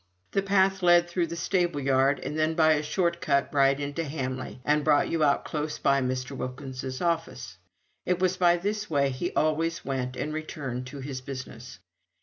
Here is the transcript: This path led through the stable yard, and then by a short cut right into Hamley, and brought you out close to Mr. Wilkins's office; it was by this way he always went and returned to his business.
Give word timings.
This 0.31 0.45
path 0.45 0.81
led 0.81 1.07
through 1.07 1.27
the 1.27 1.35
stable 1.35 1.79
yard, 1.79 2.19
and 2.21 2.35
then 2.35 2.55
by 2.55 2.73
a 2.73 2.81
short 2.81 3.21
cut 3.21 3.53
right 3.53 3.79
into 3.79 4.03
Hamley, 4.03 4.59
and 4.65 4.83
brought 4.83 5.09
you 5.09 5.23
out 5.23 5.45
close 5.45 5.77
to 5.77 5.83
Mr. 5.83 6.31
Wilkins's 6.35 7.01
office; 7.03 7.57
it 8.03 8.17
was 8.17 8.35
by 8.35 8.57
this 8.57 8.89
way 8.89 9.11
he 9.11 9.31
always 9.33 9.85
went 9.85 10.15
and 10.15 10.33
returned 10.33 10.87
to 10.87 11.01
his 11.01 11.21
business. 11.21 11.77